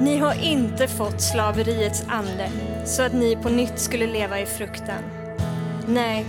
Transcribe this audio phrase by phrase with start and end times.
[0.00, 2.50] Ni har inte fått slaveriets ande
[2.84, 5.02] så att ni på nytt skulle leva i fruktan.
[5.88, 6.26] Nej,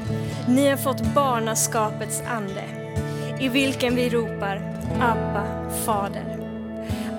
[0.48, 2.64] ni har fått barnaskapets ande
[3.40, 4.62] i vilken vi ropar
[5.02, 6.38] Abba, Fader.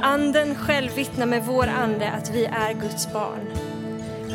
[0.03, 3.51] Anden själv vittnar med vår ande att vi är Guds barn.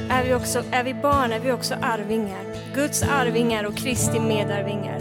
[0.09, 2.43] Är vi, också, är vi barn är vi också arvingar,
[2.75, 4.99] Guds arvingar och Kristi medarvingar.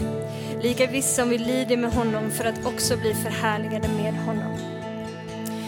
[0.61, 4.72] Lika visst som vi lider med honom för att också bli förhärligade med honom.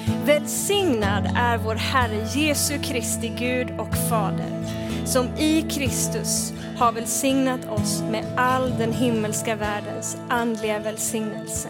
[0.08, 4.66] Välsignad är vår Herre Jesu Kristi Gud och Fader,
[5.06, 11.70] som i Kristus har välsignat oss med all den himmelska världens andliga välsignelse.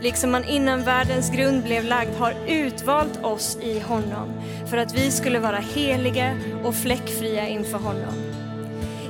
[0.00, 4.28] Liksom han innan världens grund blev lagd har utvalt oss i honom
[4.70, 8.14] för att vi skulle vara heliga och fläckfria inför honom.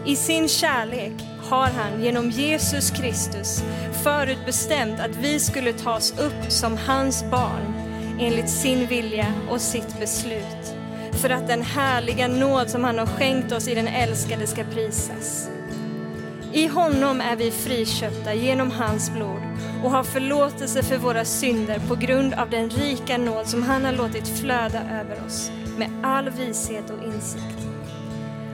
[0.06, 1.12] I sin kärlek
[1.48, 3.62] har han genom Jesus Kristus
[4.04, 7.73] förutbestämt att vi skulle tas upp som hans barn
[8.20, 10.74] enligt sin vilja och sitt beslut.
[11.12, 15.48] För att den härliga nåd som han har skänkt oss i den älskade ska prisas.
[16.52, 19.42] I honom är vi friköpta genom hans blod
[19.84, 23.92] och har förlåtelse för våra synder på grund av den rika nåd som han har
[23.92, 27.68] låtit flöda över oss med all vishet och insikt.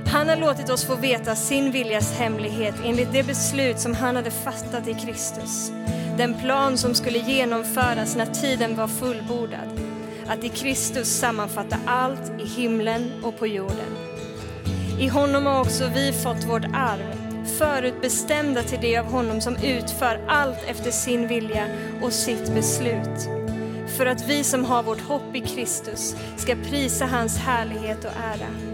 [0.06, 4.30] Han har låtit oss få veta sin viljas hemlighet enligt det beslut som han hade
[4.30, 5.72] fattat i Kristus.
[6.20, 9.80] Den plan som skulle genomföras när tiden var fullbordad.
[10.26, 13.96] Att i Kristus sammanfatta allt i himlen och på jorden.
[14.98, 20.20] I honom har också vi fått vårt arv, förutbestämda till det av honom som utför
[20.28, 21.66] allt efter sin vilja
[22.02, 23.28] och sitt beslut.
[23.96, 28.69] För att vi som har vårt hopp i Kristus ska prisa hans härlighet och ära.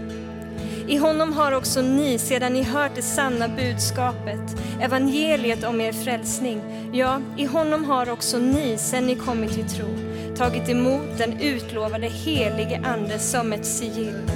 [0.88, 4.40] I honom har också ni, sedan ni hört det sanna budskapet,
[4.80, 6.60] evangeliet om er frälsning,
[6.92, 9.88] ja, i honom har också ni, sedan ni kommit till tro,
[10.36, 14.30] tagit emot den utlovade helige Ande som ett sigill.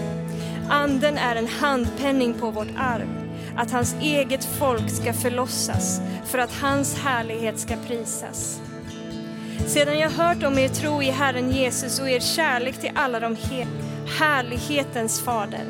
[0.71, 3.09] Anden är en handpenning på vårt arv,
[3.56, 8.60] att hans eget folk ska förlossas, för att hans härlighet ska prisas.
[9.66, 13.37] Sedan jag hört om er tro i Herren Jesus och er kärlek till alla de
[14.19, 15.65] härlighetens fader,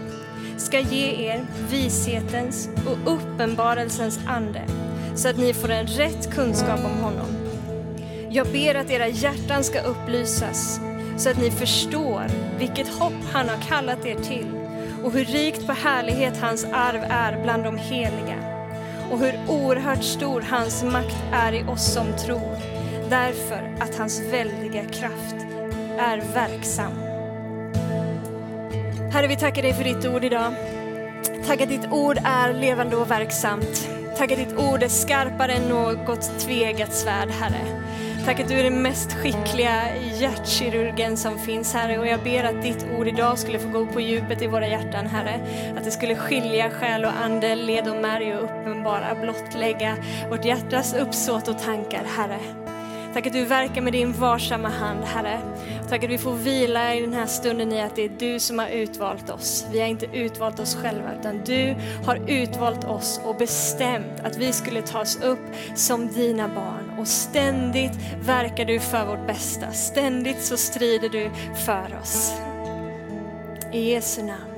[0.60, 4.62] ska ge er vishetens och uppenbarelsens ande
[5.14, 7.26] så att ni får en rätt kunskap om honom.
[8.30, 10.80] Jag ber att era hjärtan ska upplysas
[11.16, 12.26] så att ni förstår
[12.58, 14.46] vilket hopp han har kallat er till
[15.04, 18.36] och hur rikt på härlighet hans arv är bland de heliga
[19.10, 22.56] och hur oerhört stor hans makt är i oss som tror
[23.10, 25.36] därför att hans väldiga kraft
[25.98, 27.09] är verksam.
[29.12, 30.52] Herre, vi tackar dig för ditt ord idag.
[31.46, 33.90] Tack att ditt ord är levande och verksamt.
[34.16, 37.82] Tack att ditt ord är skarpare än något tvegat svärd, Herre.
[38.24, 41.98] Tack att du är den mest skickliga hjärtkirurgen som finns, Herre.
[41.98, 45.06] Och jag ber att ditt ord idag skulle få gå på djupet i våra hjärtan,
[45.06, 45.40] Herre.
[45.78, 49.96] Att det skulle skilja själ och ande, led och märg och uppenbara, blottlägga
[50.28, 52.59] vårt hjärtas uppsåt och tankar, Herre.
[53.12, 55.40] Tack att du verkar med din varsamma hand, Herre.
[55.88, 58.58] Tack att vi får vila i den här stunden i att det är du som
[58.58, 59.66] har utvalt oss.
[59.72, 61.76] Vi har inte utvalt oss själva, utan du
[62.06, 65.38] har utvalt oss och bestämt att vi skulle tas upp
[65.74, 66.98] som dina barn.
[66.98, 69.72] Och ständigt verkar du för vårt bästa.
[69.72, 71.30] Ständigt så strider du
[71.66, 72.32] för oss.
[73.72, 74.54] I Jesu namn.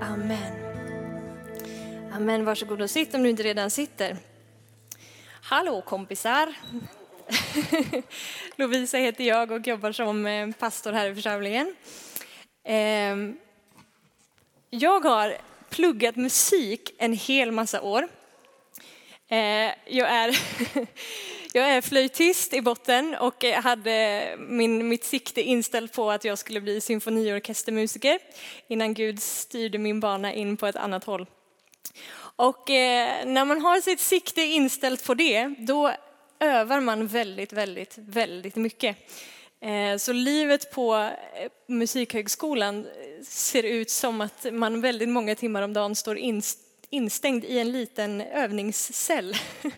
[0.00, 0.52] Amen.
[2.12, 4.16] Amen, varsågod och sitt om du inte redan sitter.
[5.40, 6.54] Hallå kompisar!
[8.56, 11.76] Lovisa heter jag och jobbar som eh, pastor här i församlingen.
[12.64, 13.36] Ehm,
[14.70, 15.36] jag har
[15.70, 18.08] pluggat musik en hel massa år.
[19.28, 20.38] Eh, jag är,
[21.52, 26.60] jag är flöjtist i botten och hade min, mitt sikte inställt på att jag skulle
[26.60, 28.18] bli symfoniorkestermusiker
[28.68, 31.26] innan Gud styrde min bana in på ett annat håll.
[32.36, 35.92] Och eh, när man har sitt sikte inställt på det, då
[36.40, 38.96] övar man väldigt, väldigt, väldigt mycket.
[39.64, 45.62] Eh, så livet på eh, Musikhögskolan eh, ser ut som att man väldigt många timmar
[45.62, 46.18] om dagen står
[46.90, 49.36] instängd i en liten övningscell.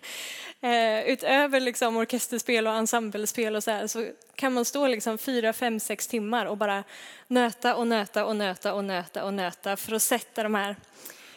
[1.07, 5.81] Utöver liksom orkesterspel och ensemblespel och så här, så kan man stå liksom fyra, fem,
[5.81, 6.85] sex timmar och bara
[7.29, 10.77] nöta och nöta och nöta och nöta och nöta för att sätta de här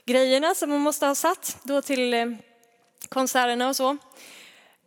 [0.06, 2.38] grejerna som man måste ha satt då till
[3.10, 3.98] konserterna och så.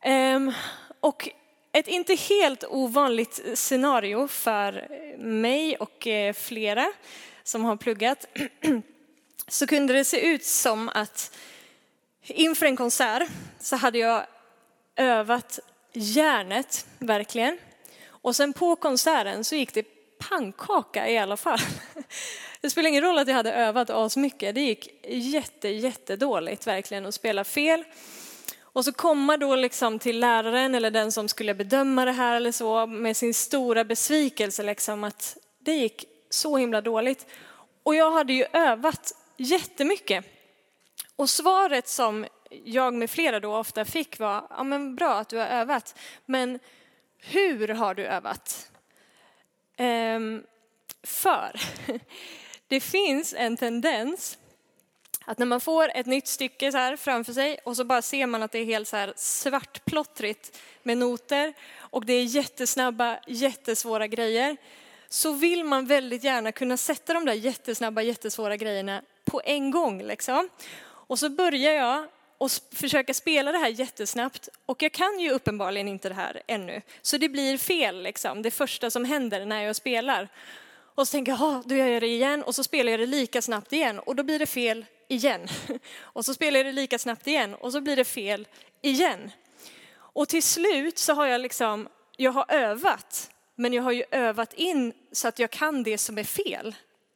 [0.02, 0.52] Ehm,
[1.00, 1.28] och
[1.72, 4.88] ett inte helt ovanligt scenario för
[5.18, 6.92] mig och eh, flera
[7.42, 8.26] som har pluggat
[9.48, 11.38] så kunde det se ut som att
[12.22, 13.28] inför en konsert
[13.58, 14.26] så hade jag
[14.96, 15.58] övat
[15.92, 17.58] hjärnet verkligen.
[18.06, 19.86] Och sen på konserten så gick det
[20.28, 21.58] pannkaka i alla fall.
[22.60, 24.54] Det spelar ingen roll att jag hade övat asmycket.
[24.54, 27.84] Det gick jätte, jättedåligt verkligen att spela fel.
[28.72, 32.52] Och så komma då liksom till läraren eller den som skulle bedöma det här eller
[32.52, 37.26] så med sin stora besvikelse liksom att det gick så himla dåligt.
[37.82, 40.24] Och jag hade ju övat jättemycket.
[41.16, 42.26] Och svaret som
[42.64, 46.58] jag med flera då ofta fick var, ja men bra att du har övat, men
[47.18, 48.70] hur har du övat?
[49.76, 50.42] Ehm,
[51.02, 51.60] för
[52.68, 54.38] det finns en tendens
[55.24, 58.26] att när man får ett nytt stycke så här framför sig och så bara ser
[58.26, 64.06] man att det är helt så här svartplottrigt med noter och det är jättesnabba, jättesvåra
[64.06, 64.56] grejer
[65.08, 70.02] så vill man väldigt gärna kunna sätta de där jättesnabba, jättesvåra grejerna på en gång.
[70.02, 70.48] Liksom.
[70.84, 72.06] Och så börjar jag
[72.38, 76.82] och försöka spela det här jättesnabbt och jag kan ju uppenbarligen inte det här ännu.
[77.02, 80.28] Så det blir fel, liksom, det första som händer när jag spelar.
[80.94, 83.42] Och så tänker jag, då gör jag det igen och så spelar jag det lika
[83.42, 85.48] snabbt igen och då blir det fel igen.
[86.02, 88.48] Och så spelar jag det lika snabbt igen och så blir det fel
[88.82, 89.30] igen.
[89.94, 94.54] Och till slut så har jag liksom, jag har övat, men jag har ju övat
[94.54, 96.74] in så att jag kan det som är fel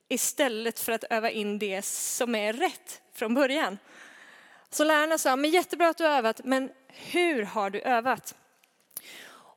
[0.08, 3.78] istället för att öva in det som är rätt från början.
[4.70, 8.34] Så lärarna sa, men jättebra att du har övat, men hur har du övat?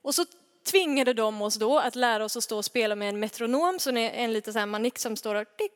[0.02, 0.24] Och så
[0.70, 3.90] tvingade de oss då att lära oss att stå och spela med en metronom, så
[3.90, 5.72] det är en liten sån här manick som står och tick,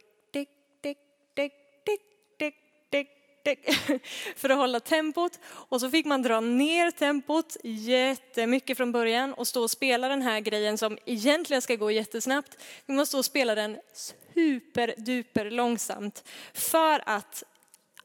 [4.37, 5.39] för att hålla tempot.
[5.45, 10.23] Och så fick man dra ner tempot jättemycket från början och stå och spela den
[10.23, 12.59] här grejen som egentligen ska gå jättesnabbt.
[12.87, 16.25] Vi måste stå och spela den superduper långsamt
[16.55, 17.43] för att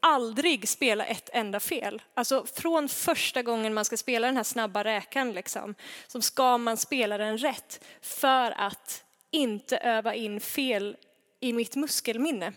[0.00, 2.02] aldrig spela ett enda fel.
[2.14, 5.74] Alltså från första gången man ska spela den här snabba räkan liksom,
[6.06, 10.96] så ska man spela den rätt för att inte öva in fel
[11.40, 12.52] i mitt muskelminne.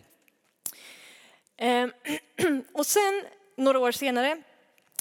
[1.63, 1.91] Ehm,
[2.73, 3.23] och sen
[3.57, 4.41] några år senare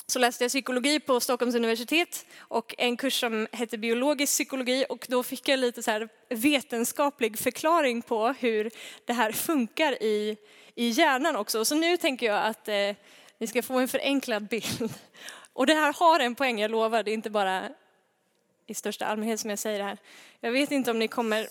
[0.06, 5.06] så läste jag psykologi på Stockholms universitet och en kurs som hette biologisk psykologi och
[5.08, 8.70] då fick jag lite så här vetenskaplig förklaring på hur
[9.04, 10.36] det här funkar i,
[10.74, 11.64] i hjärnan också.
[11.64, 12.96] Så nu tänker jag att eh,
[13.38, 14.94] ni ska få en förenklad bild.
[15.52, 17.68] Och det här har en poäng, jag lovar, det är inte bara
[18.66, 19.98] i största allmänhet som jag säger det här.
[20.40, 21.48] Jag vet inte om ni kommer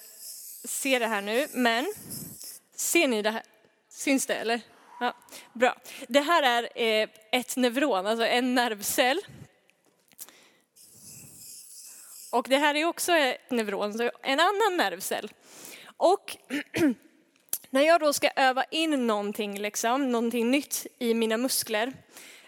[0.66, 1.94] se det här nu, men
[2.76, 3.44] ser ni det här?
[3.90, 4.62] Syns det eller?
[5.04, 5.14] Ja,
[5.54, 5.76] bra.
[6.08, 9.22] Det här är eh, ett neuron, alltså en nervcell.
[12.32, 15.32] Och det här är också ett neuron, så en annan nervcell.
[15.98, 16.38] Och
[17.70, 21.88] när jag då ska öva in någonting, liksom, någonting nytt i mina muskler,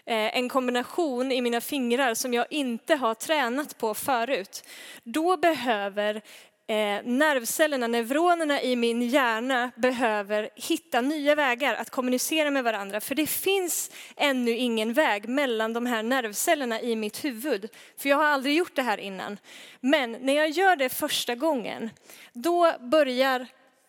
[0.04, 4.64] eh, en kombination i mina fingrar som jag inte har tränat på förut,
[5.02, 6.22] då behöver
[6.66, 13.00] eh, nervcellerna, neuronerna i min hjärna behöver hitta nya vägar att kommunicera med varandra.
[13.00, 17.68] För det finns ännu ingen väg mellan de här nervcellerna i mitt huvud.
[17.96, 19.38] För jag har aldrig gjort det här innan.
[19.80, 21.90] Men när jag gör det första gången,
[22.32, 23.46] då börjar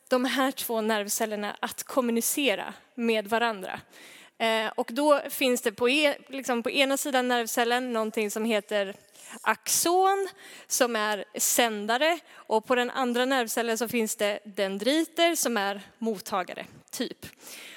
[0.10, 3.80] de här två nervcellerna att kommunicera med varandra.
[4.38, 8.96] Eh, och då finns det på, e, liksom på ena sidan nervcellen någonting som heter
[9.42, 10.28] axon
[10.68, 16.66] som är sändare och på den andra nervcellen så finns det dendriter som är mottagare,
[16.92, 17.26] typ.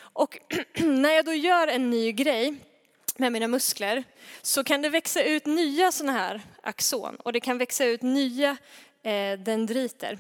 [0.01, 0.39] Och
[0.81, 2.55] när jag då gör en ny grej
[3.17, 4.05] med mina muskler
[4.43, 8.57] så kan det växa ut nya sådana här axon och det kan växa ut nya
[9.03, 10.19] eh, dendriter.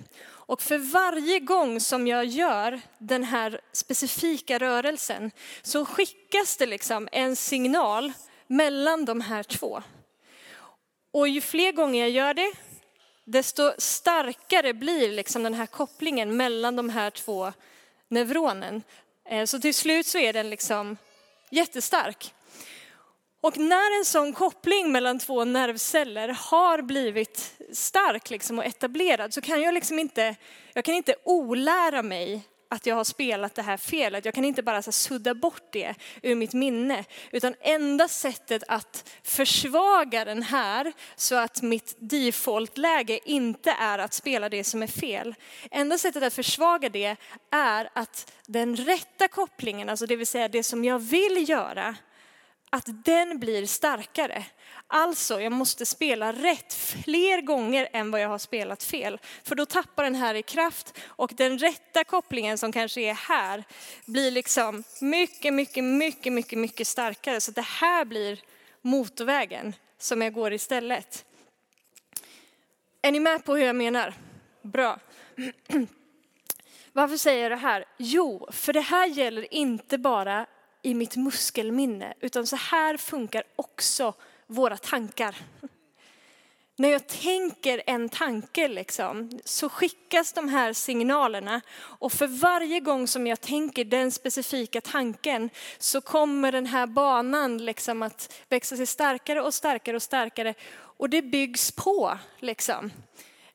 [0.49, 5.31] Och för varje gång som jag gör den här specifika rörelsen
[5.63, 8.13] så skickas det liksom en signal
[8.47, 9.83] mellan de här två.
[11.13, 12.53] Och ju fler gånger jag gör det,
[13.25, 17.53] desto starkare blir liksom den här kopplingen mellan de här två
[18.09, 18.83] neuronen.
[19.29, 20.97] Eh, så till slut så är den liksom
[21.51, 22.35] jättestark.
[23.41, 29.41] Och när en sån koppling mellan två nervceller har blivit stark liksom och etablerad så
[29.41, 30.37] kan jag liksom inte,
[30.73, 34.25] jag kan inte olära mig att jag har spelat det här felet.
[34.25, 37.05] Jag kan inte bara så sudda bort det ur mitt minne.
[37.31, 44.49] Utan enda sättet att försvaga den här så att mitt default-läge inte är att spela
[44.49, 45.35] det som är fel.
[45.71, 47.17] Enda sättet att försvaga det
[47.51, 51.97] är att den rätta kopplingen, alltså det vill säga det som jag vill göra,
[52.71, 54.45] att den blir starkare.
[54.87, 59.19] Alltså, jag måste spela rätt fler gånger än vad jag har spelat fel.
[59.45, 63.65] För då tappar den här i kraft och den rätta kopplingen som kanske är här
[64.05, 67.41] blir liksom mycket, mycket, mycket, mycket, mycket starkare.
[67.41, 68.41] Så det här blir
[68.83, 71.25] motorvägen som jag går istället.
[73.03, 74.15] Är ni med på hur jag menar?
[74.63, 74.99] Bra.
[76.93, 77.85] Varför säger jag det här?
[77.97, 80.47] Jo, för det här gäller inte bara
[80.83, 84.15] i mitt muskelminne, utan så här funkar också
[84.47, 85.37] våra tankar.
[86.77, 93.07] När jag tänker en tanke liksom, så skickas de här signalerna och för varje gång
[93.07, 98.87] som jag tänker den specifika tanken så kommer den här banan liksom att växa sig
[98.87, 100.55] starkare och starkare och starkare
[100.99, 102.19] och det byggs på.
[102.39, 102.91] Liksom.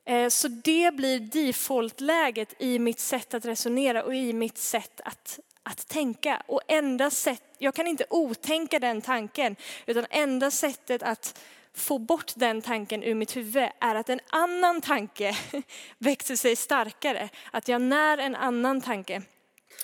[0.06, 5.40] Eh, så det blir default-läget i mitt sätt att resonera och i mitt sätt att,
[5.64, 6.44] att tänka.
[6.48, 9.56] Och enda sätt, jag kan inte otänka den tanken,
[9.86, 11.40] utan enda sättet att
[11.74, 15.38] få bort den tanken ur mitt huvud är att en annan tanke
[15.98, 17.30] växer sig starkare.
[17.52, 19.22] Att jag när en annan tanke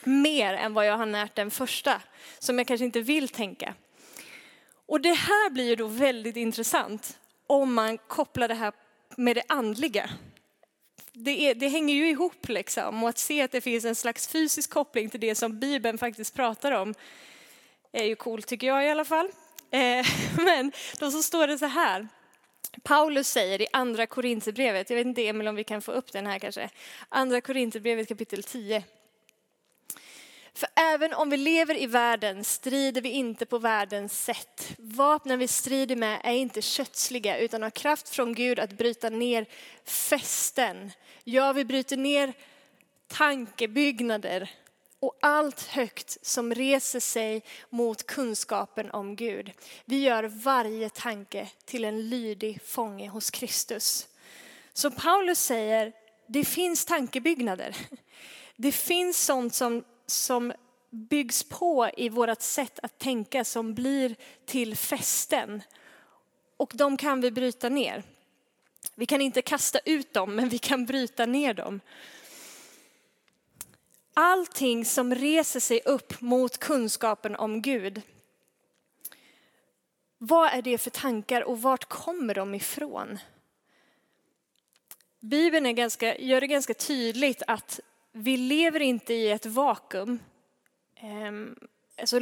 [0.04, 2.02] mer än vad jag har närt den första,
[2.40, 3.74] som jag kanske inte vill tänka.
[4.86, 7.18] Och det här blir ju då väldigt intressant
[7.48, 8.74] om man kopplar det här
[9.16, 10.10] med det andliga.
[11.14, 14.28] Det, är, det, hänger ju ihop liksom och att se att det finns en slags
[14.28, 16.94] fysisk koppling till det som Bibeln faktiskt pratar om
[17.92, 19.30] är ju coolt tycker jag i alla fall.
[19.72, 20.06] Eh,
[20.38, 22.08] men då så står det så här.
[22.84, 26.28] Paulus säger i andra Korinthierbrevet, jag vet inte Emil om vi kan få upp den
[26.28, 26.70] här kanske.
[27.10, 28.84] Andra Korinthierbrevet kapitel 10.
[30.60, 34.76] För även om vi lever i världen strider vi inte på världens sätt.
[34.78, 39.46] Vapnen vi strider med är inte kötsliga utan har kraft från Gud att bryta ner
[39.86, 40.92] fästen.
[41.24, 42.34] Ja, vi bryter ner
[43.08, 44.52] tankebyggnader
[45.00, 49.52] och allt högt som reser sig mot kunskapen om Gud.
[49.86, 54.08] Vi gör varje tanke till en lydig fånge hos Kristus.
[54.74, 55.94] Så Paulus säger,
[56.28, 57.76] det finns tankebyggnader.
[58.56, 60.54] Det finns sånt som, som
[60.90, 65.62] byggs på i vårt sätt att tänka som blir till fästen.
[66.58, 68.04] Och de kan vi bryta ner.
[68.96, 71.80] Vi kan inte kasta ut dem, men vi kan bryta ner dem.
[74.14, 78.02] Allting som reser sig upp mot kunskapen om Gud.
[80.18, 83.20] Vad är det för tankar och vart kommer de ifrån?
[85.20, 87.80] Bibeln är ganska, gör det ganska tydligt att
[88.12, 90.20] vi lever inte i ett vakuum.
[91.02, 91.56] Ehm,
[92.02, 92.20] alltså,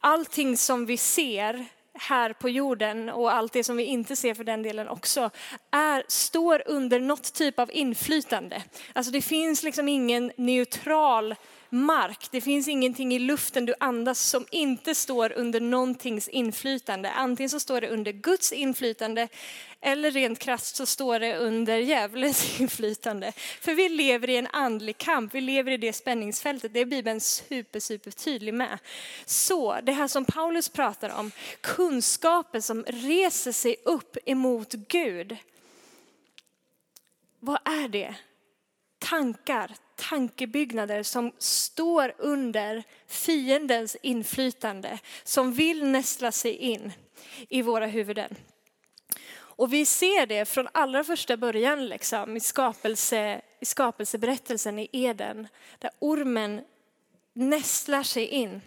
[0.00, 4.44] allting som vi ser här på jorden och allt det som vi inte ser för
[4.44, 5.30] den delen också,
[5.70, 8.62] är, står under något typ av inflytande.
[8.92, 11.34] Alltså det finns liksom ingen neutral
[11.70, 12.28] mark.
[12.30, 17.10] Det finns ingenting i luften du andas som inte står under någontings inflytande.
[17.10, 19.28] Antingen så står det under Guds inflytande
[19.80, 23.32] eller rent krasst så står det under djävulens inflytande.
[23.60, 26.72] För vi lever i en andlig kamp, vi lever i det spänningsfältet.
[26.72, 28.78] Det är Bibeln super, super tydlig med.
[29.24, 35.36] Så det här som Paulus pratar om, kunskapen som reser sig upp emot Gud.
[37.40, 38.14] Vad är det?
[39.10, 46.92] Tankar, tankebyggnader som står under fiendens inflytande, som vill nästla sig in
[47.48, 48.36] i våra huvuden.
[49.38, 55.48] Och vi ser det från allra första början liksom, i, skapelse, i skapelseberättelsen i Eden,
[55.78, 56.64] där ormen
[57.32, 58.60] nästlar sig in.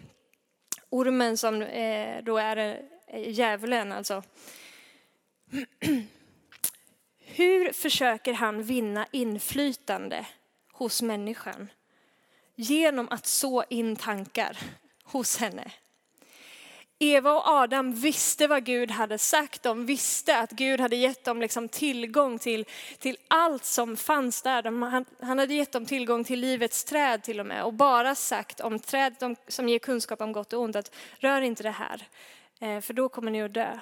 [0.90, 2.56] Ormen som eh, då är
[3.06, 4.22] eh, djävulen alltså.
[7.34, 10.26] Hur försöker han vinna inflytande
[10.72, 11.68] hos människan?
[12.56, 14.58] Genom att så in tankar
[15.04, 15.72] hos henne.
[16.98, 19.62] Eva och Adam visste vad Gud hade sagt.
[19.62, 22.64] De visste att Gud hade gett dem liksom tillgång till,
[22.98, 24.62] till allt som fanns där.
[24.62, 28.14] De, han, han, hade gett dem tillgång till livets träd till och med och bara
[28.14, 32.08] sagt om trädet som ger kunskap om gott och ont att rör inte det här,
[32.60, 33.78] eh, för då kommer ni att dö.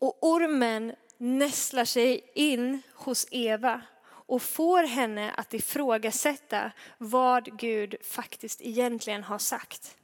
[0.00, 8.60] Och ormen nästlar sig in hos Eva och får henne att ifrågasätta vad Gud faktiskt
[8.60, 9.96] egentligen har sagt.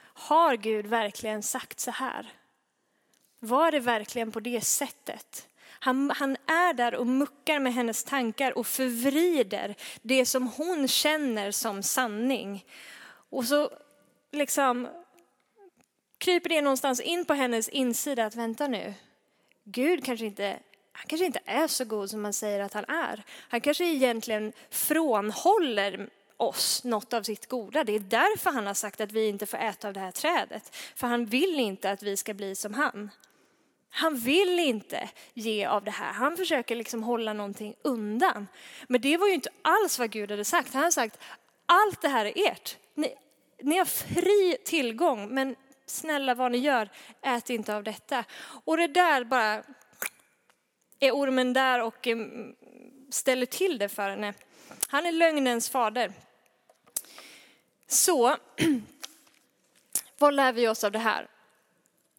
[0.00, 2.32] Har Gud verkligen sagt så här?
[3.38, 5.48] Var det verkligen på det sättet?
[5.80, 11.50] Han, han, är där och muckar med hennes tankar och förvrider det som hon känner
[11.50, 12.64] som sanning.
[13.30, 13.70] Och så
[14.32, 14.88] liksom
[16.18, 18.94] kryper det någonstans in på hennes insida att vänta nu,
[19.64, 20.58] Gud kanske inte,
[20.92, 23.22] han kanske inte är så god som man säger att han är.
[23.48, 27.84] Han kanske egentligen frånhåller oss något av sitt goda.
[27.84, 30.76] Det är därför han har sagt att vi inte får äta av det här trädet.
[30.96, 33.10] För han vill inte att vi ska bli som han.
[33.90, 36.12] Han vill inte ge av det här.
[36.12, 38.46] Han försöker liksom hålla någonting undan.
[38.88, 40.74] Men det var ju inte alls vad Gud hade sagt.
[40.74, 41.18] Han har sagt,
[41.66, 42.76] allt det här är ert.
[42.94, 43.14] Ni,
[43.62, 45.56] ni har fri tillgång, men
[45.90, 46.88] snälla vad ni gör,
[47.22, 48.24] ät inte av detta.
[48.64, 49.62] Och det där bara,
[50.98, 52.54] är ormen där och mm,
[53.10, 54.34] ställer till det för henne.
[54.88, 56.12] Han är lögnens fader.
[57.86, 58.36] Så,
[60.18, 61.28] vad lär vi oss av det här?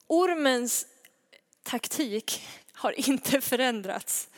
[0.07, 0.87] Ormens
[1.63, 4.29] taktik har inte förändrats.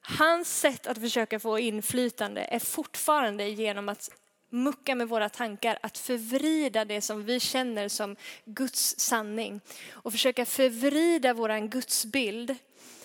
[0.00, 4.10] Hans sätt att försöka få inflytande är fortfarande genom att
[4.50, 10.46] mucka med våra tankar, att förvrida det som vi känner som Guds sanning och försöka
[10.46, 12.56] förvrida våran gudsbild,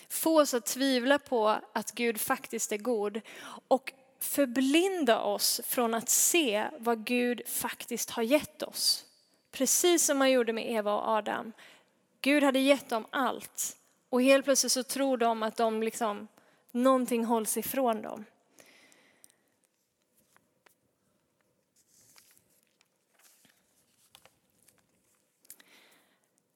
[0.09, 3.21] få oss att tvivla på att Gud faktiskt är god
[3.67, 9.05] och förblinda oss från att se vad Gud faktiskt har gett oss.
[9.51, 11.51] Precis som man gjorde med Eva och Adam.
[12.21, 13.77] Gud hade gett dem allt
[14.09, 16.27] och helt plötsligt så tror de att de liksom,
[16.71, 18.25] någonting hålls ifrån dem.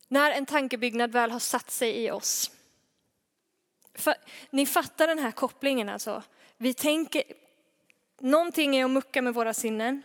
[0.08, 2.52] När en tankebyggnad väl har satt sig i oss.
[3.94, 4.16] För,
[4.50, 6.24] ni fattar den här kopplingen alltså.
[6.58, 7.24] Vi tänker,
[8.20, 10.04] någonting är att mucka med våra sinnen.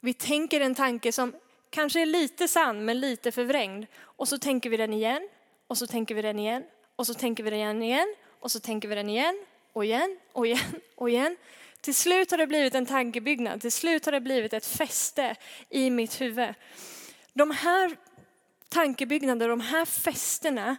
[0.00, 1.34] Vi tänker en tanke som
[1.70, 3.86] kanske är lite sann men lite förvrängd.
[4.00, 5.28] Och så tänker vi den igen,
[5.66, 6.64] och så tänker vi den igen,
[6.96, 10.46] och så tänker vi den igen, och så tänker vi den igen, och igen, och
[10.46, 11.36] igen, och igen.
[11.80, 15.36] Till slut har det blivit en tankebyggnad, till slut har det blivit ett fäste
[15.68, 16.54] i mitt huvud.
[17.32, 17.96] De här
[18.68, 20.76] tankebyggnader, de här fästena,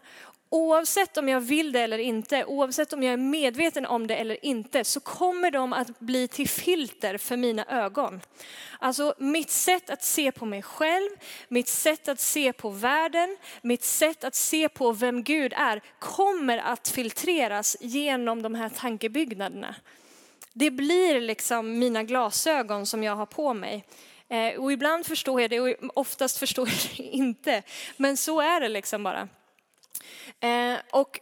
[0.49, 4.45] oavsett om jag vill det eller inte, oavsett om jag är medveten om det eller
[4.45, 8.21] inte, så kommer de att bli till filter för mina ögon.
[8.79, 11.09] Alltså mitt sätt att se på mig själv,
[11.47, 16.57] mitt sätt att se på världen, mitt sätt att se på vem Gud är, kommer
[16.57, 19.75] att filtreras genom de här tankebyggnaderna.
[20.53, 23.85] Det blir liksom mina glasögon som jag har på mig.
[24.29, 27.63] Eh, och ibland förstår jag det och oftast förstår jag det inte.
[27.97, 29.29] Men så är det liksom bara.
[30.39, 31.19] Eh, och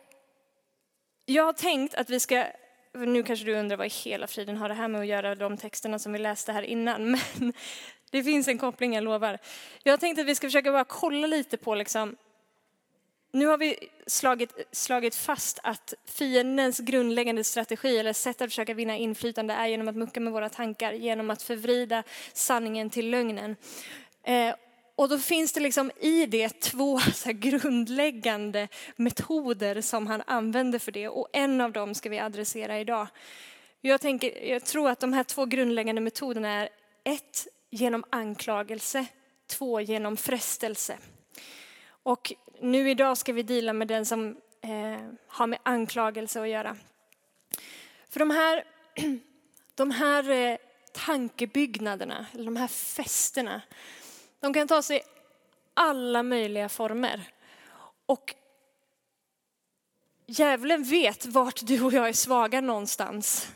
[1.26, 2.46] jag har tänkt att vi ska,
[2.94, 5.58] nu kanske du undrar vad i hela friden har det här med att göra de
[5.58, 7.12] texterna som vi läste här innan.
[7.38, 7.54] Men
[8.12, 9.38] det finns en koppling, jag lovar.
[9.84, 12.18] Jag har tänkt att vi ska försöka bara kolla lite på liksom,
[13.32, 18.98] nu har vi slagit, slagit fast att fiendens grundläggande strategi eller sätt att försöka vinna
[18.98, 23.56] inflytande är genom att mucka med våra tankar, genom att förvrida sanningen till lögnen.
[24.24, 24.56] Eh,
[24.96, 30.92] och då finns det liksom i det två så grundläggande metoder som han använder för
[30.92, 33.08] det och en av dem ska vi adressera idag.
[33.82, 36.70] Jag, tänker, jag tror att de här två grundläggande metoderna är
[37.04, 39.06] ett genom anklagelse,
[39.48, 40.98] två genom frestelse.
[42.08, 46.78] Och nu idag ska vi dela med den som eh, har med anklagelse att göra.
[48.10, 48.64] För de här,
[49.76, 50.58] de här eh,
[50.92, 53.62] tankebyggnaderna, eller de här festerna,
[54.40, 55.02] de kan ta sig
[55.74, 57.24] alla möjliga former.
[58.06, 58.36] Och
[60.26, 63.52] djävulen vet vart du och jag är svaga någonstans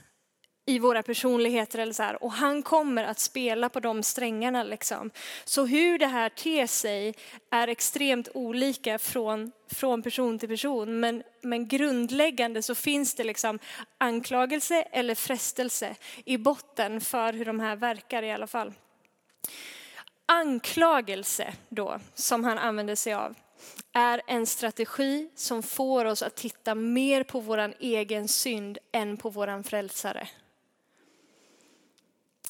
[0.65, 2.24] i våra personligheter eller så här.
[2.24, 5.12] Och han kommer att spela på de strängarna liksom.
[5.45, 7.15] Så hur det här ter sig
[7.52, 11.00] är extremt olika från, från person till person.
[11.00, 13.60] Men, men grundläggande så finns det liksom
[13.97, 15.95] anklagelse eller frestelse
[16.26, 18.74] i botten för hur de här verkar i alla fall.
[20.26, 23.36] Anklagelse då, som han använder sig av,
[23.93, 29.30] är en strategi som får oss att titta mer på våran egen synd än på
[29.30, 30.28] våran frälsare.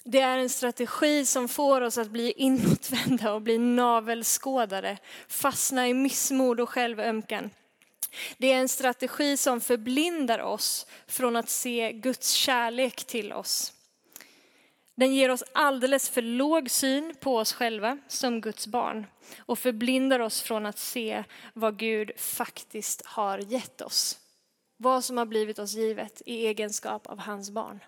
[0.03, 5.93] Det är en strategi som får oss att bli inåtvända och bli navelskådare, fastna i
[5.93, 7.49] missmod och självömkan.
[8.37, 13.73] Det är en strategi som förblindar oss från att se Guds kärlek till oss.
[14.95, 19.05] Den ger oss alldeles för låg syn på oss själva som Guds barn
[19.39, 24.19] och förblindar oss från att se vad Gud faktiskt har gett oss.
[24.77, 27.79] Vad som har blivit oss givet i egenskap av hans barn.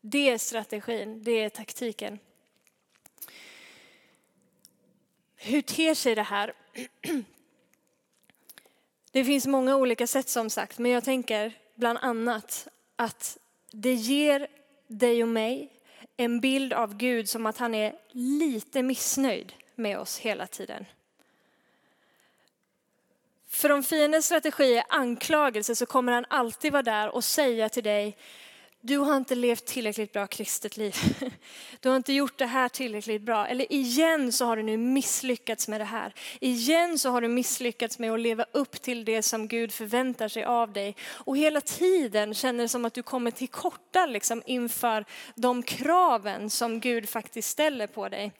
[0.00, 2.18] Det är strategin, det är taktiken.
[5.36, 6.52] Hur ter sig det här?
[9.12, 13.38] Det finns många olika sätt som sagt, men jag tänker bland annat att
[13.70, 14.46] det ger
[14.86, 15.72] dig och mig
[16.16, 20.86] en bild av Gud som att han är lite missnöjd med oss hela tiden.
[23.46, 27.84] För om fiendens strategi är anklagelse så kommer han alltid vara där och säga till
[27.84, 28.16] dig,
[28.82, 30.94] du har inte levt tillräckligt bra kristet liv.
[31.80, 33.46] Du har inte gjort det här tillräckligt bra.
[33.46, 36.14] Eller igen så har du nu misslyckats med det här.
[36.40, 40.44] Igen så har du misslyckats med att leva upp till det som Gud förväntar sig
[40.44, 40.96] av dig.
[41.12, 46.50] Och hela tiden känner det som att du kommer till korta liksom inför de kraven
[46.50, 48.32] som Gud faktiskt ställer på dig.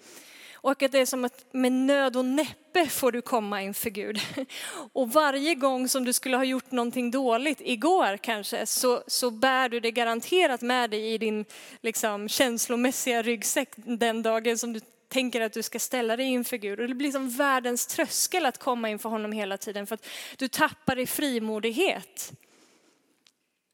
[0.62, 4.20] Och att det är som att med nöd och näppe får du komma inför Gud.
[4.92, 9.68] Och varje gång som du skulle ha gjort någonting dåligt, igår kanske, så, så bär
[9.68, 11.44] du det garanterat med dig i din
[11.80, 16.80] liksom, känslomässiga ryggsäck den dagen som du tänker att du ska ställa dig inför Gud.
[16.80, 20.48] Och det blir som världens tröskel att komma inför honom hela tiden för att du
[20.48, 22.32] tappar i frimodighet.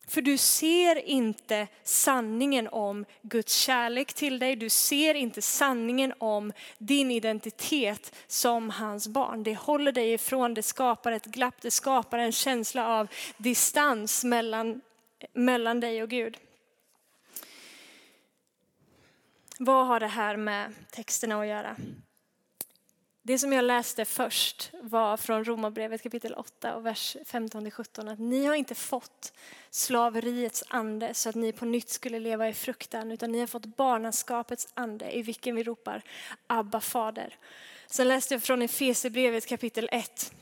[0.08, 4.56] För du ser inte sanningen om Guds kärlek till dig.
[4.56, 9.42] Du ser inte sanningen om din identitet som hans barn.
[9.42, 14.80] Det håller dig ifrån, det skapar ett glapp, det skapar en känsla av distans mellan,
[15.32, 16.38] mellan dig och Gud.
[19.58, 21.76] Vad har det här med texterna att göra?
[23.26, 28.44] Det som jag läste först var från Romarbrevet kapitel 8 och vers 15-17 att ni
[28.44, 29.32] har inte fått
[29.70, 33.66] slaveriets ande så att ni på nytt skulle leva i fruktan utan ni har fått
[33.66, 36.02] barnaskapets ande i vilken vi ropar
[36.46, 37.34] Abba fader.
[37.86, 40.32] Sen läste jag från Efesierbrevet kapitel 1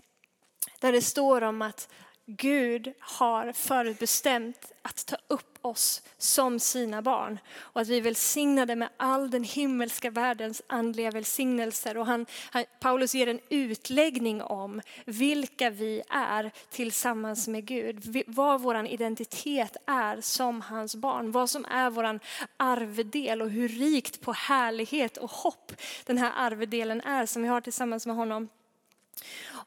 [0.80, 1.88] där det står om att
[2.26, 8.76] Gud har förutbestämt att ta upp oss som sina barn och att vi är välsignade
[8.76, 11.96] med all den himmelska världens andliga välsignelser.
[11.96, 18.60] Och han, han, Paulus ger en utläggning om vilka vi är tillsammans med Gud, vad
[18.60, 22.20] vår identitet är som hans barn, vad som är vår
[22.56, 25.72] arvedel och hur rikt på härlighet och hopp
[26.04, 28.48] den här arvedelen är som vi har tillsammans med honom.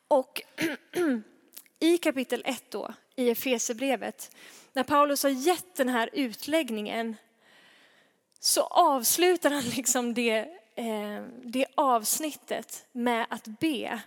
[0.08, 0.42] Och
[1.80, 4.36] i kapitel 1 då, i Efesebrevet,
[4.74, 7.16] när Paulus har gett den här utläggningen
[8.40, 10.38] så avslutar han liksom det,
[10.76, 14.02] eh, det avsnittet med att be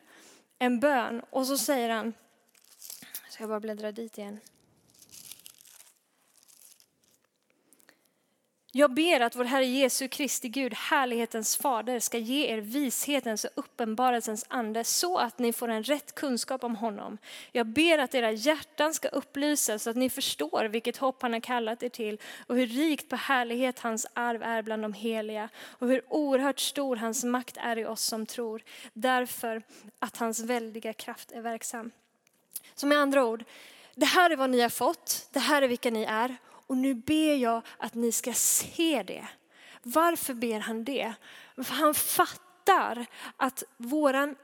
[0.58, 2.12] en bön och så säger han,
[3.28, 4.40] ska jag bara bläddra dit igen.
[8.72, 13.50] Jag ber att vår Herre Jesu Kristi Gud, härlighetens fader, ska ge er vishetens och
[13.54, 17.18] uppenbarelsens ande så att ni får en rätt kunskap om honom.
[17.52, 21.40] Jag ber att era hjärtan ska upplysas så att ni förstår vilket hopp han har
[21.40, 25.88] kallat er till och hur rikt på härlighet hans arv är bland de heliga och
[25.88, 28.62] hur oerhört stor hans makt är i oss som tror.
[28.92, 29.62] Därför
[29.98, 31.90] att hans väldiga kraft är verksam.
[32.74, 33.44] Så med andra ord,
[33.94, 36.36] det här är vad ni har fått, det här är vilka ni är
[36.70, 39.26] och nu ber jag att ni ska se det.
[39.82, 41.12] Varför ber han det?
[41.56, 43.06] För han fattar
[43.36, 44.36] att våran,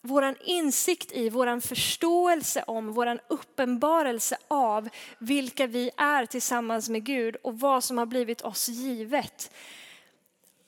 [0.00, 7.36] våran insikt i, våran förståelse om, våran uppenbarelse av vilka vi är tillsammans med Gud
[7.36, 9.50] och vad som har blivit oss givet.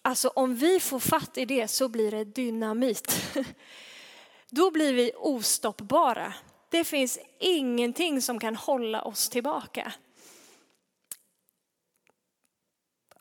[0.02, 3.34] Alltså om vi får fatt i det så blir det dynamit.
[4.50, 6.34] Då blir vi ostoppbara.
[6.70, 9.92] Det finns ingenting som kan hålla oss tillbaka.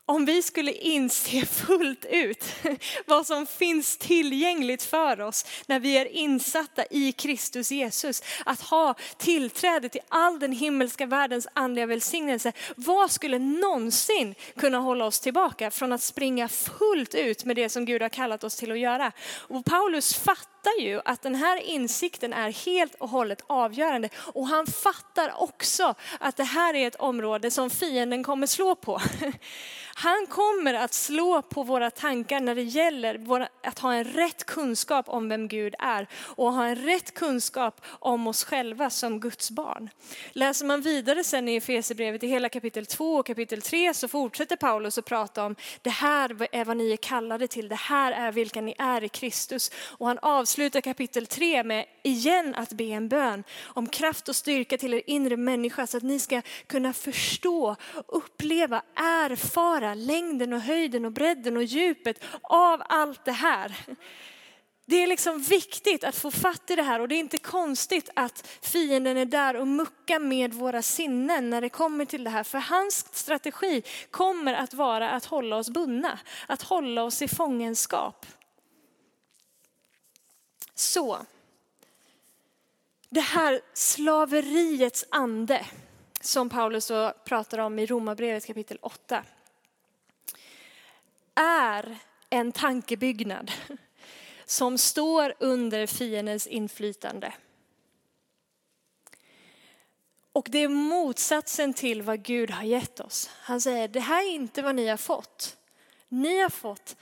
[0.06, 2.44] Om vi skulle inse fullt ut
[3.06, 8.94] vad som finns tillgängligt för oss när vi är insatta i Kristus Jesus, att ha
[9.16, 15.70] tillträde till all den himmelska världens andliga välsignelse, vad skulle någonsin kunna hålla oss tillbaka
[15.70, 19.12] från att springa fullt ut med det som Gud har kallat oss till att göra?
[19.48, 24.08] Och Paulus fattar fattar ju att den här insikten är helt och hållet avgörande.
[24.16, 29.00] Och han fattar också att det här är ett område som fienden kommer slå på.
[29.96, 35.08] Han kommer att slå på våra tankar när det gäller att ha en rätt kunskap
[35.08, 39.90] om vem Gud är och ha en rätt kunskap om oss själva som Guds barn.
[40.32, 44.56] Läser man vidare sen i Efesierbrevet i hela kapitel 2 och kapitel 3 så fortsätter
[44.56, 48.32] Paulus att prata om det här är vad ni är kallade till, det här är
[48.32, 49.70] vilka ni är i Kristus.
[49.98, 54.78] Och han avslutar kapitel 3 med igen att be en bön om kraft och styrka
[54.78, 57.76] till er inre människa så att ni ska kunna förstå,
[58.08, 63.76] uppleva, erfara längden och höjden och bredden och djupet av allt det här.
[64.86, 68.10] Det är liksom viktigt att få fatt i det här och det är inte konstigt
[68.14, 72.44] att fienden är där och muckar med våra sinnen när det kommer till det här.
[72.44, 78.26] För hans strategi kommer att vara att hålla oss bundna, att hålla oss i fångenskap.
[80.74, 81.26] Så,
[83.08, 85.66] det här slaveriets ande
[86.20, 86.90] som Paulus
[87.24, 89.24] pratar om i Romarbrevet kapitel 8
[91.34, 91.98] är
[92.30, 93.52] en tankebyggnad
[94.44, 97.34] som står under fiendens inflytande.
[100.32, 103.30] Och det är motsatsen till vad Gud har gett oss.
[103.32, 105.56] Han säger, det här är inte vad ni har fått.
[106.08, 106.96] Ni har fått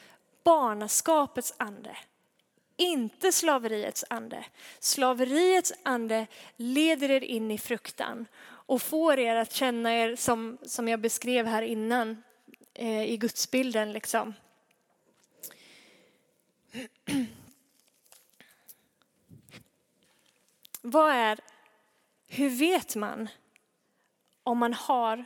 [0.44, 1.96] barnaskapets ande
[2.76, 4.44] inte slaveriets ande.
[4.78, 10.88] Slaveriets ande leder er in i fruktan och får er att känna er som, som
[10.88, 12.22] jag beskrev här innan
[12.74, 13.92] eh, i gudsbilden.
[13.92, 14.34] Liksom.
[20.80, 21.40] Vad är,
[22.26, 23.28] hur vet man
[24.42, 25.24] om man har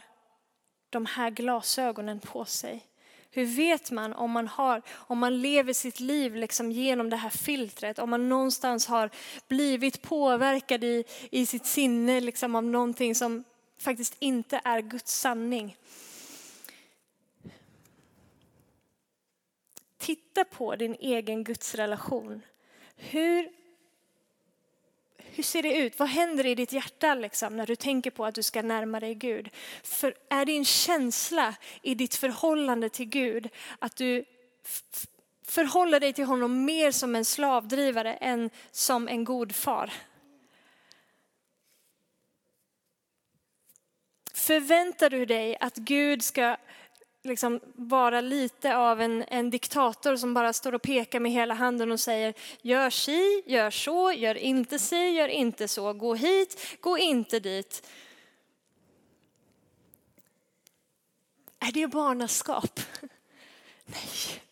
[0.90, 2.86] de här glasögonen på sig?
[3.30, 7.30] Hur vet man om man, har, om man lever sitt liv liksom genom det här
[7.30, 7.98] filtret?
[7.98, 9.10] Om man någonstans har
[9.48, 13.44] blivit påverkad i, i sitt sinne liksom av någonting som
[13.78, 15.76] faktiskt inte är Guds sanning.
[19.98, 22.42] Titta på din egen gudsrelation.
[22.96, 23.48] Hur,
[25.36, 25.98] hur ser det ut?
[25.98, 29.14] Vad händer i ditt hjärta liksom, när du tänker på att du ska närma dig
[29.14, 29.48] Gud?
[29.82, 34.24] För är din känsla i ditt förhållande till Gud att du
[35.46, 39.92] förhåller dig till honom mer som en slavdrivare än som en god far?
[44.34, 46.56] Förväntar du dig att Gud ska
[47.26, 51.92] liksom vara lite av en, en diktator som bara står och pekar med hela handen
[51.92, 56.98] och säger gör si, gör så, gör inte si, gör inte så, gå hit, gå
[56.98, 57.88] inte dit.
[61.58, 62.80] Är det barnaskap?
[63.84, 64.45] Nej.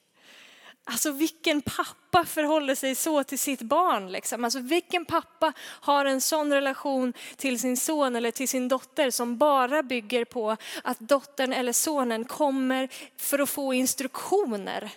[0.87, 4.12] Alltså vilken pappa förhåller sig så till sitt barn?
[4.12, 4.44] Liksom?
[4.44, 9.38] Alltså vilken pappa har en sån relation till sin son eller till sin dotter som
[9.38, 14.90] bara bygger på att dottern eller sonen kommer för att få instruktioner?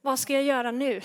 [0.00, 1.00] Vad ska jag göra nu?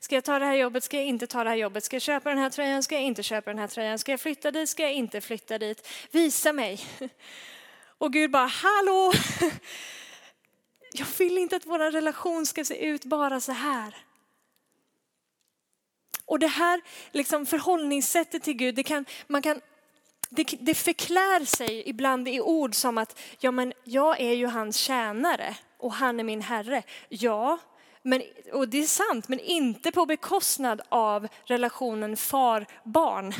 [0.00, 0.84] Ska jag ta det här jobbet?
[0.84, 1.84] Ska jag inte ta det här jobbet?
[1.84, 2.82] Ska jag köpa den här tröjan?
[2.82, 3.98] Ska jag inte köpa den här tröjan?
[3.98, 4.68] Ska jag flytta dit?
[4.68, 5.88] Ska jag inte flytta dit?
[6.10, 6.80] Visa mig.
[7.98, 9.12] Och Gud bara, hallå!
[10.96, 13.96] Jag vill inte att vår relation ska se ut bara så här.
[16.26, 16.80] Och det här
[17.12, 19.60] liksom förhållningssättet till Gud, det, kan, man kan,
[20.30, 24.76] det, det förklär sig ibland i ord som att ja, men jag är ju hans
[24.76, 26.82] tjänare och han är min herre.
[27.08, 27.58] Ja,
[28.02, 33.34] men, och det är sant, men inte på bekostnad av relationen far-barn.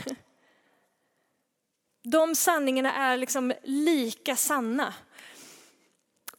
[2.02, 4.94] De sanningarna är liksom lika sanna.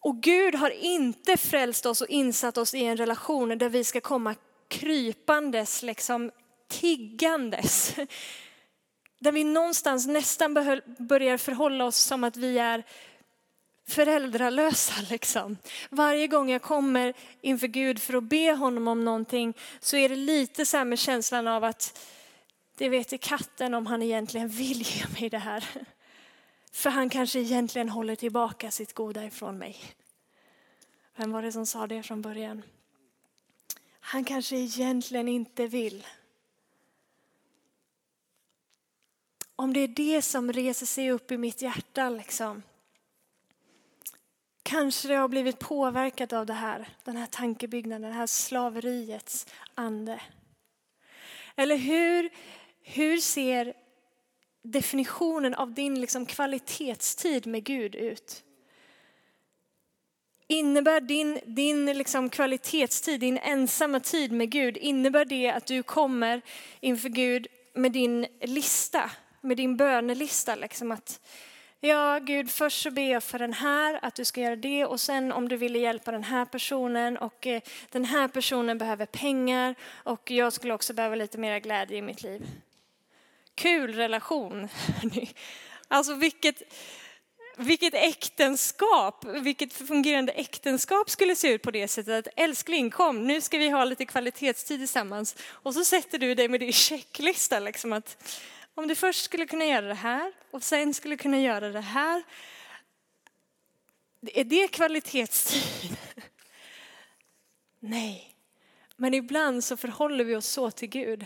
[0.05, 4.01] Och Gud har inte frälst oss och insatt oss i en relation där vi ska
[4.01, 4.35] komma
[4.67, 6.31] krypandes, liksom
[6.67, 7.95] tiggandes.
[9.19, 10.53] Där vi någonstans nästan
[10.99, 12.83] börjar förhålla oss som att vi är
[13.87, 14.93] föräldralösa.
[15.09, 15.57] Liksom.
[15.89, 20.15] Varje gång jag kommer inför Gud för att be honom om någonting så är det
[20.15, 21.99] lite så här med känslan av att
[22.77, 25.65] det vet i katten om han egentligen vill ge mig det här.
[26.75, 29.77] För han kanske egentligen håller tillbaka sitt goda ifrån mig.
[31.15, 32.63] Vem var det som sa det från början?
[33.99, 36.07] Han kanske egentligen inte vill.
[39.55, 42.63] Om det är det som reser sig upp i mitt hjärta, liksom.
[44.63, 50.21] Kanske det har blivit påverkat av det här, den här tankebyggnaden, det här slaveriets ande.
[51.55, 52.29] Eller hur,
[52.81, 53.84] hur ser
[54.65, 58.43] definitionen av din liksom kvalitetstid med Gud ut?
[60.47, 66.41] Innebär din, din liksom kvalitetstid, din ensamma tid med Gud, innebär det att du kommer
[66.79, 70.55] inför Gud med din lista, med din bönelista?
[70.55, 71.19] Liksom att,
[71.79, 74.99] ja Gud, först så ber jag för den här, att du ska göra det och
[74.99, 79.75] sen om du ville hjälpa den här personen och eh, den här personen behöver pengar
[79.91, 82.47] och jag skulle också behöva lite mer glädje i mitt liv
[83.55, 84.69] kul relation.
[85.87, 86.61] Alltså vilket,
[87.57, 93.41] vilket äktenskap, vilket fungerande äktenskap skulle se ut på det sättet att älskling kom, nu
[93.41, 95.35] ska vi ha lite kvalitetstid tillsammans.
[95.43, 98.23] Och så sätter du dig med din checklista liksom att
[98.75, 102.23] om du först skulle kunna göra det här och sen skulle kunna göra det här.
[104.21, 105.97] Är det kvalitetstid?
[107.79, 108.35] Nej,
[108.95, 111.25] men ibland så förhåller vi oss så till Gud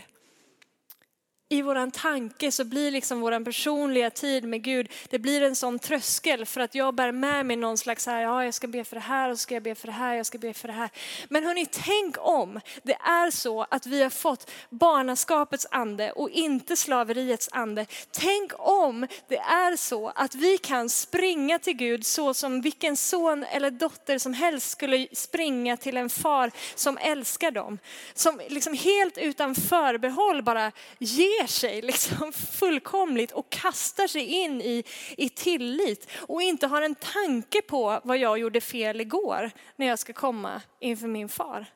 [1.52, 5.78] i våran tanke så blir liksom våran personliga tid med Gud, det blir en sån
[5.78, 8.96] tröskel för att jag bär med mig någon slags här, ja jag ska be för
[8.96, 10.74] det här och så ska jag be för det här, jag ska be för det
[10.74, 10.90] här.
[11.28, 16.76] Men hörni, tänk om det är så att vi har fått barnaskapets ande och inte
[16.76, 17.86] slaveriets ande.
[18.10, 23.44] Tänk om det är så att vi kan springa till Gud så som vilken son
[23.44, 27.78] eller dotter som helst skulle springa till en far som älskar dem.
[28.14, 34.62] Som liksom helt utan förbehåll bara ger ger sig liksom fullkomligt och kastar sig in
[34.62, 34.84] i,
[35.16, 39.98] i tillit och inte har en tanke på vad jag gjorde fel igår när jag
[39.98, 41.66] ska komma inför min far.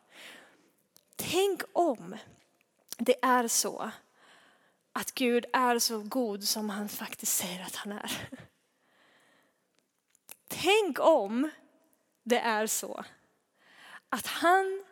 [1.16, 2.16] Tänk om
[2.98, 3.90] det är så
[4.92, 8.29] att Gud är så god som han faktiskt säger att han är.
[10.48, 11.50] Tänk om
[12.22, 13.05] det är så
[14.09, 14.84] att han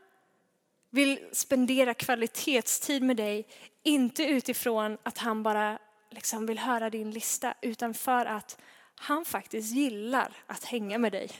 [0.93, 3.47] vill spendera kvalitetstid med dig,
[3.83, 5.79] inte utifrån att han bara
[6.11, 8.61] liksom vill höra din lista, utan för att
[8.95, 11.31] han faktiskt gillar att hänga med dig.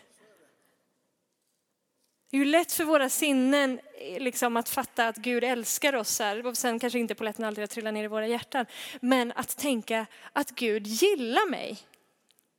[2.31, 3.81] Det är ju lätt för våra sinnen
[4.19, 7.93] liksom, att fatta att Gud älskar oss här, och sen kanske inte polletten alltid trillar
[7.93, 8.67] ner i våra hjärtan,
[9.01, 11.79] men att tänka att Gud gillar mig.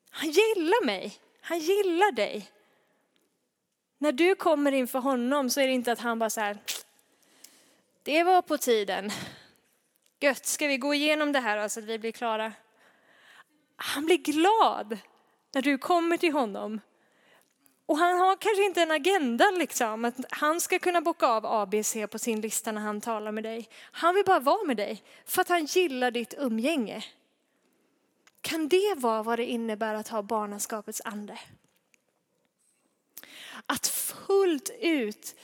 [0.09, 2.52] Han gillar mig, han gillar dig.
[4.03, 6.57] När du kommer inför honom så är det inte att han bara så här,
[8.03, 9.11] det var på tiden.
[10.19, 12.53] Gött, ska vi gå igenom det här så att vi blir klara?
[13.75, 14.97] Han blir glad
[15.53, 16.81] när du kommer till honom.
[17.85, 21.95] Och han har kanske inte en agenda liksom, att han ska kunna bocka av ABC
[22.11, 23.69] på sin lista när han talar med dig.
[23.91, 27.03] Han vill bara vara med dig för att han gillar ditt umgänge.
[28.41, 31.39] Kan det vara vad det innebär att ha barnaskapets ande?
[33.67, 35.35] Att fullt ut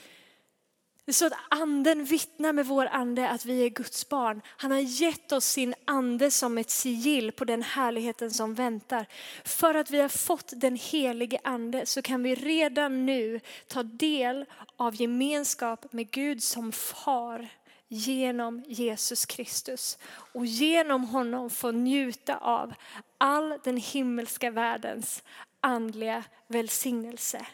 [1.10, 4.42] det är så att anden vittnar med vår ande att vi är Guds barn.
[4.46, 9.06] Han har gett oss sin ande som ett sigill på den härligheten som väntar.
[9.44, 14.44] För att vi har fått den helige ande så kan vi redan nu ta del
[14.76, 17.48] av gemenskap med Gud som far
[17.88, 19.98] genom Jesus Kristus.
[20.32, 22.74] Och genom honom få njuta av
[23.18, 25.22] all den himmelska världens
[25.60, 27.46] andliga välsignelse.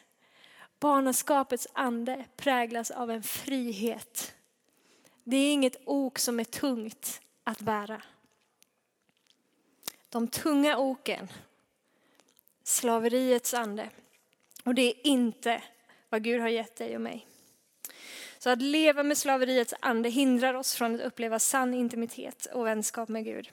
[0.81, 4.35] Barnaskapets ande präglas av en frihet.
[5.25, 8.03] Det är inget ok som är tungt att bära.
[10.09, 11.29] De tunga oken,
[12.63, 13.91] slaveriets ande.
[14.65, 15.63] Och det är inte
[16.09, 17.27] vad Gud har gett dig och mig.
[18.39, 23.09] Så att leva med slaveriets ande hindrar oss från att uppleva sann intimitet och vänskap
[23.09, 23.51] med Gud.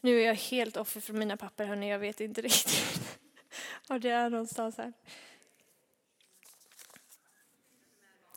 [0.00, 3.18] Nu är jag helt offer för mina papper hörni, jag vet inte riktigt
[3.88, 4.92] var det är någonstans här.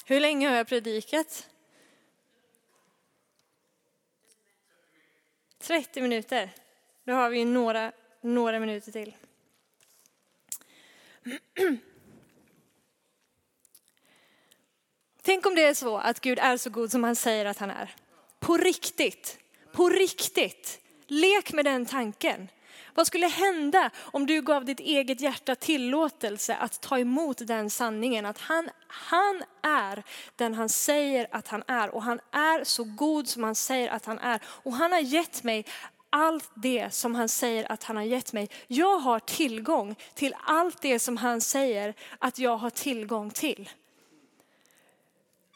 [0.06, 1.50] Hur länge har jag predikat?
[5.60, 6.50] 30 minuter.
[7.04, 9.16] Då har vi några, några minuter till.
[15.22, 17.70] Tänk om det är så att Gud är så god som han säger att han
[17.70, 17.96] är.
[18.40, 19.40] På riktigt.
[19.72, 20.80] På riktigt.
[21.08, 22.50] Lek med den tanken.
[22.94, 28.26] Vad skulle hända om du gav ditt eget hjärta tillåtelse att ta emot den sanningen
[28.26, 30.04] att han, han är
[30.36, 34.06] den han säger att han är och han är så god som han säger att
[34.06, 34.42] han är.
[34.46, 35.66] Och han har gett mig
[36.10, 38.50] allt det som han säger att han har gett mig.
[38.68, 43.70] Jag har tillgång till allt det som han säger att jag har tillgång till.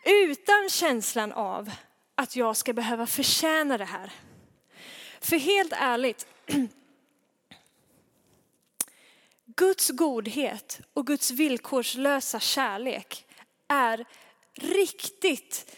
[0.05, 1.71] Utan känslan av
[2.15, 4.11] att jag ska behöva förtjäna det här.
[5.19, 6.27] För helt ärligt,
[9.55, 13.25] Guds godhet och Guds villkorslösa kärlek
[13.67, 14.05] är
[14.61, 15.75] riktigt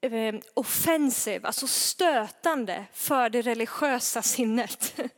[0.00, 5.00] eh, offensiv, alltså stötande för det religiösa sinnet.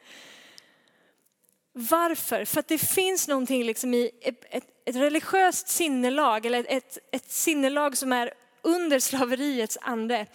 [1.73, 2.45] Varför?
[2.45, 7.31] För att det finns någonting liksom i ett, ett, ett religiöst sinnelag, eller ett, ett
[7.31, 10.27] sinnelag som är under slaveriets ande.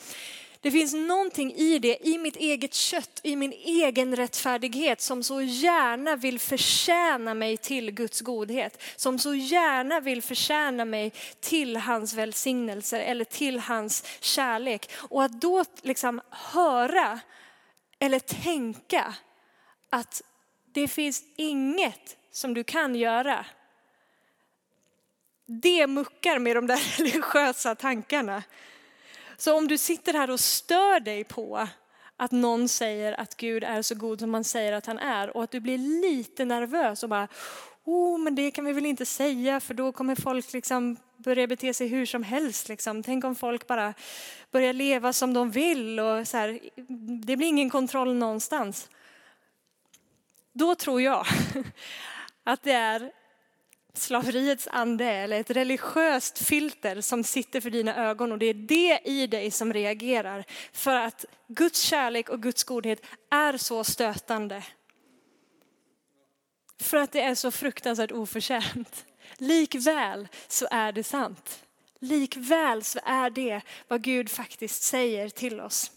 [0.66, 5.42] Det finns någonting i det, i mitt eget kött, i min egen rättfärdighet som så
[5.42, 8.84] gärna vill förtjäna mig till Guds godhet.
[8.96, 14.90] Som så gärna vill förtjäna mig till hans välsignelser eller till hans kärlek.
[14.96, 17.20] Och att då liksom höra
[18.00, 19.16] eller tänka
[19.90, 20.22] att
[20.74, 23.46] det finns inget som du kan göra.
[25.46, 28.44] Det muckar med de där religiösa tankarna.
[29.38, 31.68] Så om du sitter här och stör dig på
[32.18, 35.44] att någon säger att Gud är så god som man säger att han är och
[35.44, 37.28] att du blir lite nervös och bara,
[37.84, 41.74] oh men det kan vi väl inte säga för då kommer folk liksom börja bete
[41.74, 42.70] sig hur som helst.
[42.70, 43.04] Liksom.
[43.04, 43.94] Tänk om folk bara
[44.52, 46.60] börjar leva som de vill och så här,
[47.26, 48.90] det blir ingen kontroll någonstans.
[50.54, 51.26] Då tror jag
[52.44, 53.12] att det är
[53.98, 59.00] slaveriets ande eller ett religiöst filter som sitter för dina ögon och det är det
[59.06, 60.46] i dig som reagerar.
[60.72, 64.64] För att Guds kärlek och Guds godhet är så stötande.
[66.80, 69.06] För att det är så fruktansvärt oförtjänt.
[69.38, 71.64] Likväl så är det sant.
[72.00, 75.92] Likväl så är det vad Gud faktiskt säger till oss.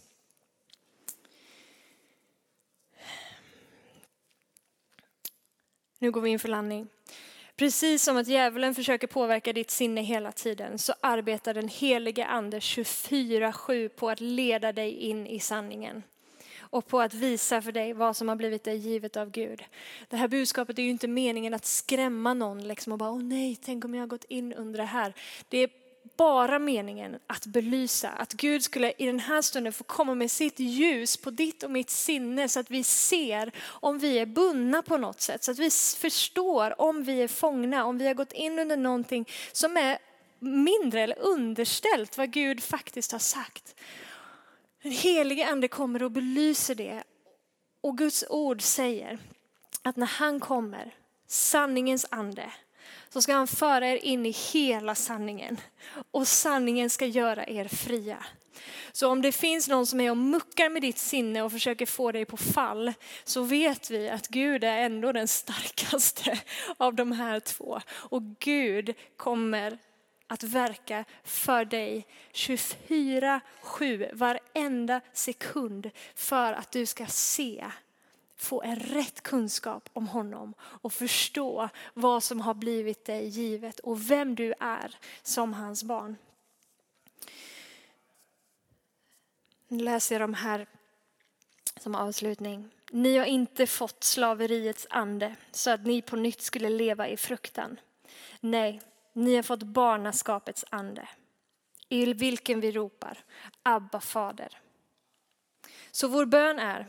[5.99, 6.87] Nu går vi in för landning.
[7.59, 12.59] Precis som att djävulen försöker påverka ditt sinne hela tiden så arbetar den helige ande
[12.59, 16.03] 24-7 på att leda dig in i sanningen
[16.59, 19.63] och på att visa för dig vad som har blivit dig givet av Gud.
[20.09, 23.55] Det här budskapet är ju inte meningen att skrämma någon liksom och bara åh nej,
[23.55, 25.13] tänk om jag har gått in under det här.
[25.49, 25.69] Det är
[26.19, 30.59] bara meningen att belysa, att Gud skulle i den här stunden få komma med sitt
[30.59, 34.97] ljus på ditt och mitt sinne så att vi ser om vi är bundna på
[34.97, 38.59] något sätt, så att vi förstår om vi är fångna, om vi har gått in
[38.59, 39.97] under någonting som är
[40.39, 43.75] mindre eller underställt vad Gud faktiskt har sagt.
[44.83, 47.03] Den helige ande kommer och belyser det
[47.81, 49.19] och Guds ord säger
[49.81, 50.95] att när han kommer,
[51.27, 52.51] sanningens ande,
[53.09, 55.57] så ska han föra er in i hela sanningen
[56.11, 58.25] och sanningen ska göra er fria.
[58.91, 62.11] Så om det finns någon som är och muckar med ditt sinne och försöker få
[62.11, 62.93] dig på fall
[63.23, 66.39] så vet vi att Gud är ändå den starkaste
[66.77, 67.81] av de här två.
[67.91, 69.77] Och Gud kommer
[70.27, 73.41] att verka för dig 24-7
[74.13, 77.65] varenda sekund för att du ska se
[78.41, 84.11] få en rätt kunskap om honom och förstå vad som har blivit dig givet och
[84.11, 86.15] vem du är som hans barn.
[89.67, 90.67] Nu läser jag de här
[91.79, 92.69] som avslutning.
[92.91, 97.79] Ni har inte fått slaveriets ande så att ni på nytt skulle leva i fruktan.
[98.39, 98.81] Nej,
[99.13, 101.09] ni har fått barnaskapets ande
[101.89, 103.23] i vilken vi ropar
[103.63, 104.59] Abba fader.
[105.91, 106.87] Så vår bön är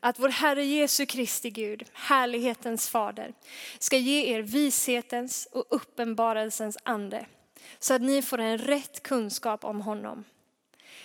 [0.00, 3.34] att vår Herre Jesu Kristi Gud, härlighetens fader,
[3.78, 7.26] ska ge er vishetens och uppenbarelsens ande
[7.78, 10.24] så att ni får en rätt kunskap om honom.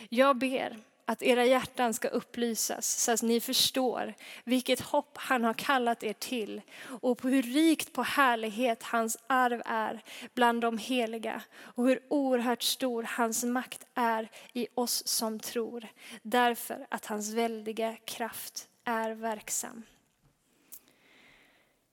[0.09, 0.77] Jag ber
[1.09, 6.13] att era hjärtan ska upplysas så att ni förstår vilket hopp han har kallat er
[6.13, 6.61] till
[7.01, 10.01] och på hur rikt på härlighet hans arv är
[10.33, 15.87] bland de heliga och hur oerhört stor hans makt är i oss som tror
[16.21, 19.83] därför att hans väldiga kraft är verksam.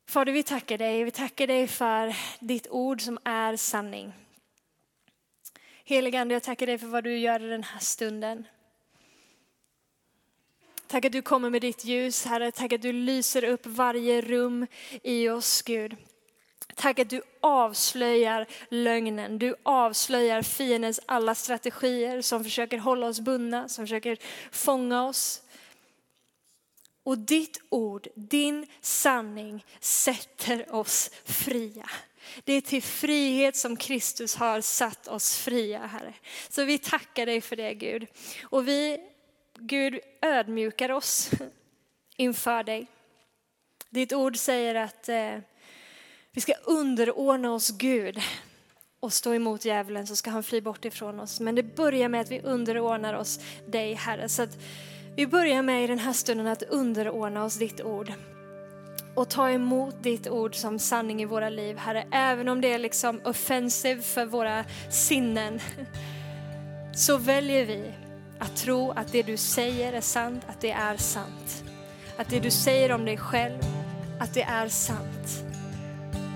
[0.08, 1.04] Fader, vi tackar dig.
[1.04, 4.12] Vi tackar dig för ditt ord som är sanning.
[5.84, 8.46] Heligande, jag tackar dig för vad du gör i den här stunden.
[10.88, 12.52] Tack att du kommer med ditt ljus, Herre.
[12.52, 14.66] Tack att du lyser upp varje rum
[15.02, 15.96] i oss, Gud.
[16.74, 19.38] Tack att du avslöjar lögnen.
[19.38, 24.18] Du avslöjar fiendens alla strategier som försöker hålla oss bundna, som försöker
[24.50, 25.42] fånga oss.
[27.02, 31.90] Och ditt ord, din sanning sätter oss fria.
[32.44, 36.14] Det är till frihet som Kristus har satt oss fria, Herre.
[36.48, 38.06] Så vi tackar dig för det, Gud.
[38.44, 38.98] Och vi,
[39.58, 41.30] Gud, ödmjukar oss
[42.16, 42.86] inför dig.
[43.90, 45.38] Ditt ord säger att eh,
[46.32, 48.20] vi ska underordna oss Gud
[49.00, 51.40] och stå emot djävulen så ska han fly bort ifrån oss.
[51.40, 54.28] Men det börjar med att vi underordnar oss dig, Herre.
[54.28, 54.58] Så att
[55.16, 58.12] vi börjar med i den här stunden att underordna oss ditt ord
[59.14, 62.06] och ta emot ditt ord som sanning i våra liv, Herre.
[62.12, 65.60] Även om det är liksom offensive för våra sinnen
[66.94, 67.92] så väljer vi
[68.38, 71.64] att tro att det du säger är sant, att det är sant.
[72.16, 73.62] Att det du säger om dig själv,
[74.20, 75.44] att det är sant.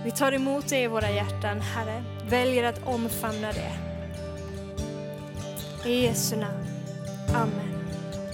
[0.04, 2.02] Vi tar emot det i våra hjärtan, Herre.
[2.28, 3.72] Väljer att omfamna det.
[5.88, 6.66] I Jesu namn.
[7.34, 7.79] Amen.